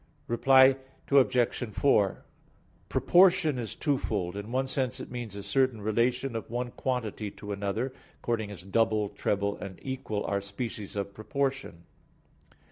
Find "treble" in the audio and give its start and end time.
9.09-9.57